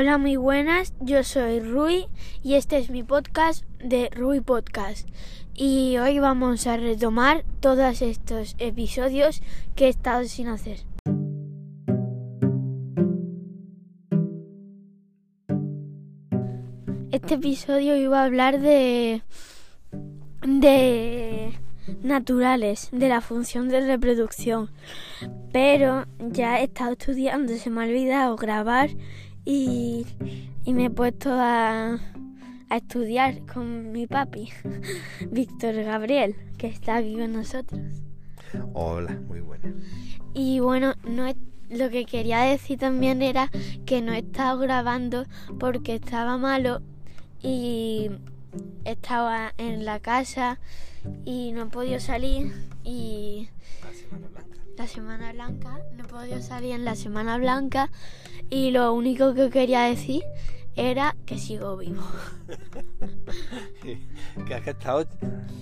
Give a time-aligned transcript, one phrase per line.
[0.00, 0.94] Hola, muy buenas.
[1.00, 2.06] Yo soy Rui
[2.44, 5.08] y este es mi podcast de Rui Podcast.
[5.54, 9.42] Y hoy vamos a retomar todos estos episodios
[9.74, 10.78] que he estado sin hacer.
[17.10, 19.22] Este episodio iba a hablar de
[20.46, 21.58] de
[22.04, 24.70] naturales, de la función de reproducción.
[25.52, 28.90] Pero ya he estado estudiando, se me ha olvidado grabar
[29.48, 30.04] y,
[30.62, 31.98] y me he puesto a,
[32.68, 34.50] a estudiar con mi papi,
[35.30, 37.80] Víctor Gabriel, que está aquí con nosotros.
[38.74, 39.72] Hola, muy buena.
[40.34, 41.32] Y bueno, no
[41.70, 43.50] lo que quería decir también era
[43.86, 45.24] que no he estado grabando
[45.58, 46.82] porque estaba malo
[47.42, 48.10] y
[48.84, 50.60] estaba en la casa
[51.24, 52.52] y no he podido salir
[52.84, 53.48] y
[53.82, 54.47] La Semana Blanca.
[54.78, 57.90] La Semana Blanca, no podido salir en la Semana Blanca
[58.48, 60.22] y lo único que quería decir
[60.76, 62.02] era que sigo vivo.
[64.46, 65.04] que has estado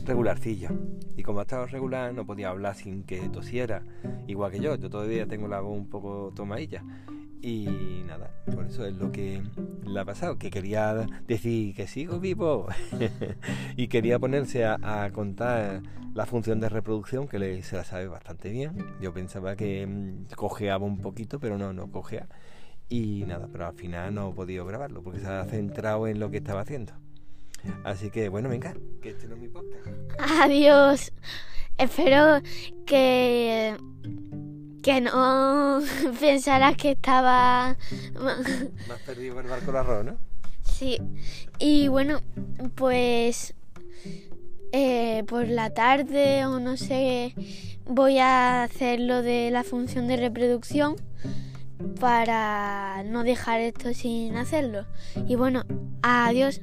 [0.04, 0.68] regularcillo.
[1.16, 3.82] Y como has estado regular, no podía hablar sin que tosiera.
[4.26, 6.84] Igual que yo, yo todavía tengo la voz un poco tomadilla.
[7.42, 9.42] Y nada, por eso es lo que
[9.84, 12.66] le ha pasado, que quería decir que sigo vivo.
[13.76, 15.82] y quería ponerse a, contar
[16.14, 18.76] la función de reproducción, que le, se la sabe bastante bien.
[19.00, 22.26] Yo pensaba que mm, cojeaba un poquito, pero no, no cojea.
[22.88, 26.30] Y nada, pero al final no he podido grabarlo porque se ha centrado en lo
[26.30, 26.94] que estaba haciendo.
[27.84, 29.86] Así que bueno, venga, que este no es mi podcast.
[30.40, 31.12] Adiós.
[31.78, 32.40] Espero
[32.86, 33.76] que
[34.86, 35.80] que no
[36.20, 37.76] pensaras que estaba has
[39.04, 40.16] perdido el barco el arroz, ¿no?
[40.62, 40.98] Sí,
[41.58, 42.20] y bueno,
[42.76, 43.54] pues
[44.70, 47.34] eh, por la tarde o no sé,
[47.86, 50.94] voy a hacer lo de la función de reproducción
[51.98, 54.86] para no dejar esto sin hacerlo.
[55.26, 55.64] Y bueno,
[56.02, 56.60] adiós.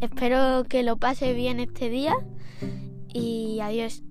[0.00, 2.14] Espero que lo pase bien este día
[3.12, 4.02] y adiós.